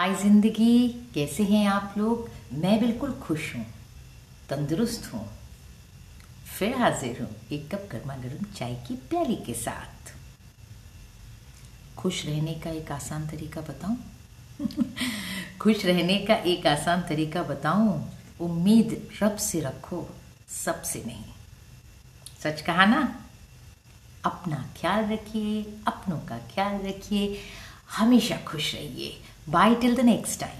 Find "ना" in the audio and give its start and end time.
22.86-23.20